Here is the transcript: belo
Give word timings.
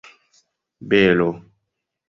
belo 0.89 1.29